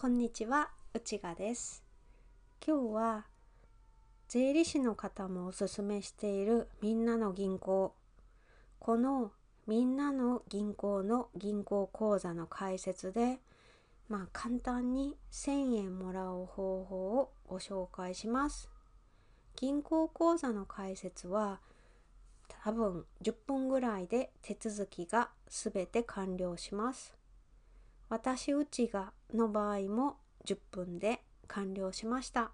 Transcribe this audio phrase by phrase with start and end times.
[0.00, 1.84] こんにちは、内賀です。
[2.66, 3.26] 今日は
[4.28, 7.92] 税理士の方もおすすめしているみんなの銀行。
[8.78, 9.30] この
[9.66, 13.40] みんなの銀行の銀行口座の解説で、
[14.08, 18.70] まあ簡単に1000円もらう方法をご紹介します。
[19.54, 21.60] 銀行口座の解説は
[22.48, 27.19] 多分10分ぐらいで手続きがすべて完了します。
[28.10, 32.50] 私うちがの場合も10分で完了しました。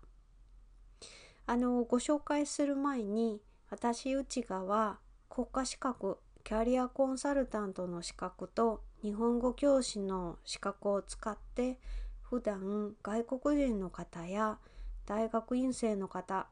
[1.47, 4.99] あのご紹介する前に私うちがは
[5.31, 11.79] 国家資格キャリアコンサルタントの資格と日本語教師の資格を使って
[12.21, 14.59] 普段外国人の方や
[15.07, 16.49] 大学院生の方、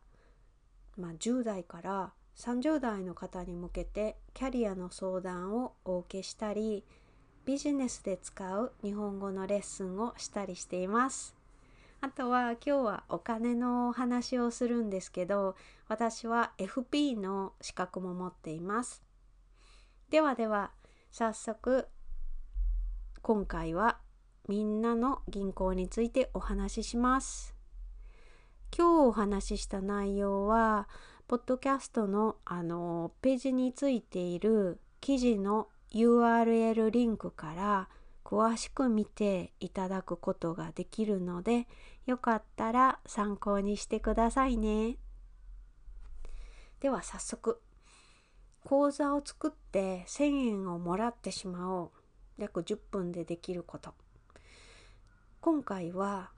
[0.96, 6.84] まあ、10代から30代の方に向けてキャリアの相談をお受けしたり
[7.44, 11.34] ビジネスで使う日本語のレッスンをしたりしています。
[12.00, 15.54] あとは今日はお金のお話をするんですけど
[15.88, 19.02] 私は FP の資格も持っています。
[20.10, 20.70] ではでは
[21.12, 21.86] 早速
[23.20, 23.98] 今回は
[24.48, 27.54] みんなの銀行についてお話しします。
[28.76, 30.88] 今日お話しした内容は
[31.28, 37.88] ポッドキャストのあのページについている記事の URL リンクから
[38.24, 41.68] 詳しく見ていただくことができるので
[42.06, 44.96] よかったら参考にしてくださいね。
[46.80, 47.62] では早速
[48.64, 51.90] 講座を作って1000円をもらってしまおう
[52.38, 53.94] 約10分でできること
[55.40, 56.30] 今回は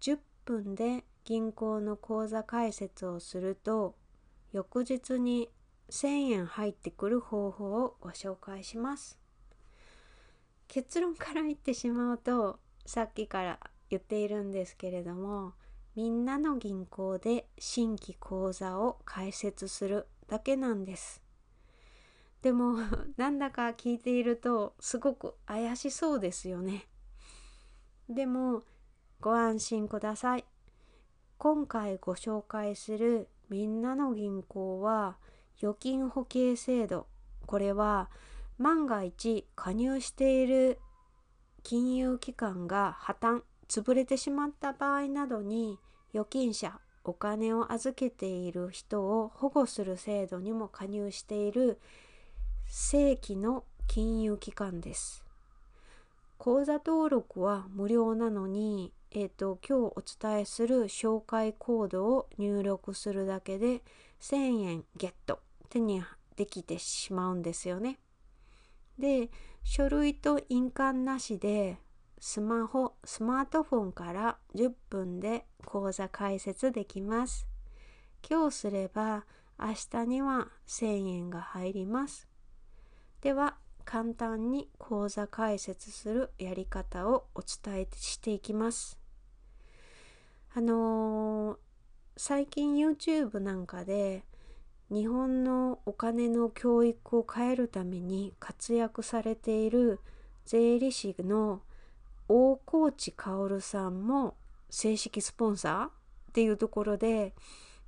[0.00, 3.94] 10分で銀行の口座開設をすると
[4.52, 5.48] 翌日に
[5.90, 9.18] 1000円入ってくる方法をご紹介します。
[10.68, 13.58] 結論から言ってしまうとさっきから
[13.88, 15.54] 言っているんですけれども
[15.96, 21.22] みんなの銀行で新規口座を開設するだけなんです。
[22.42, 22.76] でも
[23.16, 26.86] なんだか聞いているとすごく怪しそうですよね。
[28.08, 28.62] でも
[29.20, 30.44] ご安心ください。
[31.38, 35.16] 今回ご紹介するみんなの銀行は
[35.60, 37.06] 預金保険制度
[37.46, 38.10] これは
[38.58, 40.78] 万が一加入している
[41.62, 45.78] 金融機関が破綻潰れてしまった場合などに
[46.12, 51.78] 預金者お金を預けている人を保護する制度にも加入している
[52.66, 55.24] 正規の金融機関です。
[56.36, 63.82] 口座登録は無料なのに、えーと、今日お伝えする紹介コードを入力するだけで
[64.20, 66.02] 1000円ゲット手に
[66.36, 67.98] できてしまうんですよね。
[68.98, 69.30] で
[69.62, 71.78] 書類と印鑑なしで
[72.20, 77.46] スマホスマートフォンから10分で口座開設できます。
[78.28, 79.24] 今日すれば
[79.58, 82.28] 明日には1000円が入ります。
[83.20, 88.98] では簡単に口座開設するやり方をお伝えしていきます。
[90.54, 91.58] あのー、
[92.16, 94.24] 最近 YouTube なんかで
[94.90, 100.00] 日本のお金の教育を変えるために活躍されている
[100.46, 101.60] 税理士の
[102.26, 104.36] 大河内薫さんも
[104.70, 105.90] 正式スポンサーっ
[106.32, 107.34] ていうところで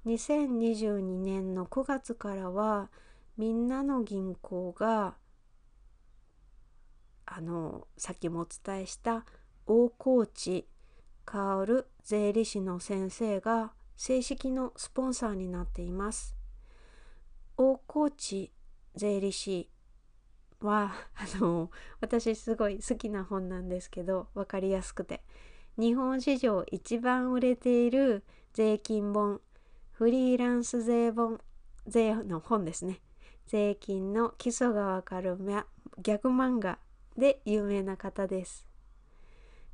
[0.07, 2.91] 2022年の9月からは
[3.39, 5.15] みんなの銀行が
[7.25, 9.25] あのさっきもお伝えした
[9.67, 10.67] 大河内
[11.25, 16.40] 薫税理士の先生が正式のスポンサーになっています。
[17.63, 18.51] 大河内
[18.95, 19.69] 税理士
[20.63, 25.23] はあの私すごい好きな本なんですけど分かりやすくて。
[25.77, 29.43] 日本史上一番売れている税金本
[29.93, 31.39] フリーランス税本
[31.87, 33.03] 税の本ですね。
[33.47, 36.79] 税金の基礎がわかるギャグ漫画
[37.19, 38.70] で有名な方です。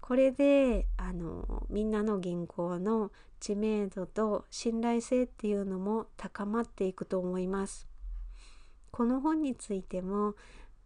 [0.07, 3.11] これであのみんなの銀行の
[3.41, 7.89] 知名度と信頼性っていうのも高まっていくと思います
[8.93, 10.37] この本についても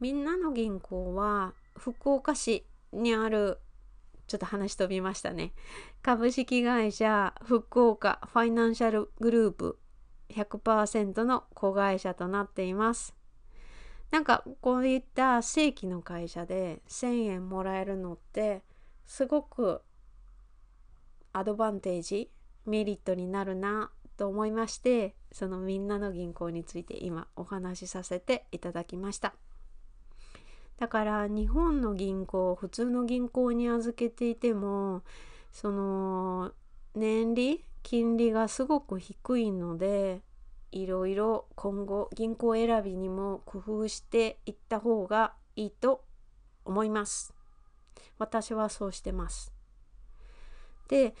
[0.00, 3.58] みんなの銀行は福岡市にある
[4.26, 5.52] ちょっと話飛びましたね。
[6.02, 9.78] 株式会社福岡ファイナンシャルグループ
[10.30, 13.14] 100%の子会社となっています。
[14.14, 18.62] なんかこういった正規の会社で1000円もらえるのって
[19.08, 19.82] すごく
[21.32, 22.30] アドバンテージ
[22.64, 29.34] メリットになるなと思いましてそのみんなの銀行について今お話しさせていただきました。
[30.78, 35.02] だから日本の銀行普通の銀行に預けていても
[35.50, 36.52] その
[36.94, 40.22] 年利金利がすごく低いので
[40.74, 46.04] いろいろ今後銀行選びにも工夫していった方がいいと
[46.64, 47.32] 思います。
[48.18, 49.52] 私はそうしてます。
[50.88, 51.14] で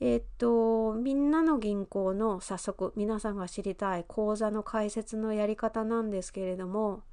[0.00, 7.04] えっとみんなの銀行の早速皆さんが知りたい口座の開設のやり方なんですけれども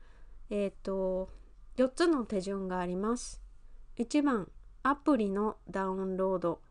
[0.49, 1.29] えっと
[1.77, 3.43] 4つの手順があります。
[3.99, 4.49] 1番
[4.81, 6.61] アプリのダウンロード。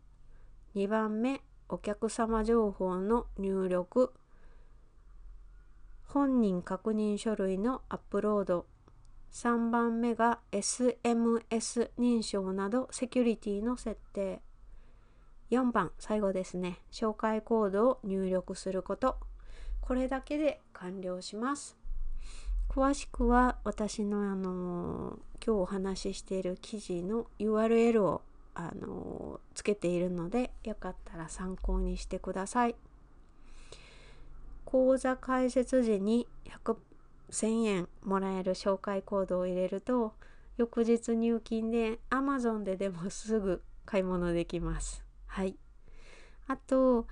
[0.75, 4.13] 2番目お客様情報の入力。
[6.19, 8.67] 本人確認書類のアップロード。
[9.31, 14.43] 3番目が SMS 認証などセキュリティの設定。
[15.53, 16.81] 4番最後ですね。
[16.91, 19.19] 紹介コードを入力すること。
[19.81, 21.79] これだけで完了します。
[22.69, 28.23] 詳しくは私のあの今日お話ししている記事の URL を
[28.57, 32.75] あのつけているのでよかったら参考にしてください。
[34.69, 36.29] 口座開設時に
[36.63, 36.77] 100
[37.31, 40.13] 1000円もらえる紹介コードを入れると
[40.59, 45.03] 翌日入金で Amazon ででもすぐ買い物できます。
[45.25, 45.57] はい。
[46.49, 47.07] あと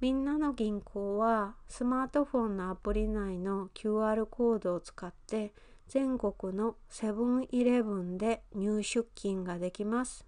[0.00, 5.52] みんなの銀行はスマートフォンのアプリ内の QR コードを使って
[5.88, 10.24] 全国のセブンイレブンで入出金ができます。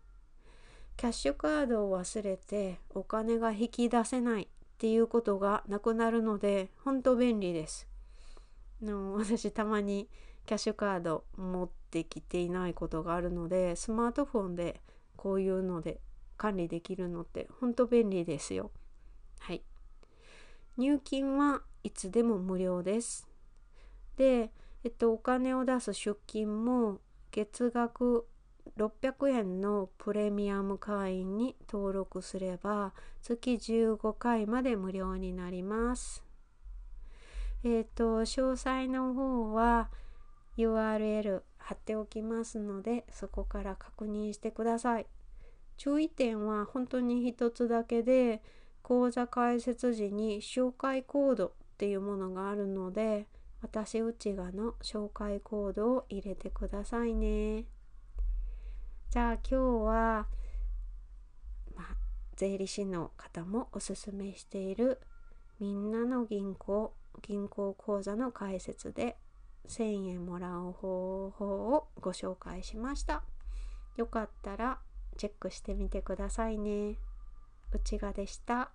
[0.97, 4.49] キャッシュカードを忘れてお金が引き出せない
[4.83, 7.87] っていうことがなくなるので本当便利です。
[8.83, 10.09] の私たまに
[10.45, 14.81] キャッシュカード持ってきていないことがあるのでスマートフォンで
[15.15, 16.01] こういうので
[16.37, 18.73] 管理できるのって本当便利ですよ。
[19.39, 19.63] はい。
[20.77, 23.29] 入金はいつでも無料です。
[24.17, 24.51] で、
[24.83, 26.99] えっと、お金を出す出金も
[27.31, 28.27] 月額
[28.77, 36.25] 600円のプレミアム会員に登録すれば月15回まで無料になります。
[37.65, 39.91] えっ、と詳細の方は
[40.57, 45.07] URL 貼っておきますのでそこから確認してください。
[45.77, 48.43] 注意点は本当に一つだけで
[48.83, 53.27] 講座開設時に紹介コードっていうものがあるので
[53.63, 57.65] 私内側の紹介コードを入れてくださいね。
[59.13, 60.27] じゃあ今日は、
[61.77, 61.97] まあ、
[62.35, 65.03] 税理士の方もおすすめしている
[65.61, 69.19] みんなの銀行銀行口座の開設で
[69.69, 73.23] 1000円もらう方法をご紹介しました。
[73.99, 74.79] よかったら
[75.19, 76.97] チェックしてみてくださいね。
[77.71, 78.71] 内賀でした。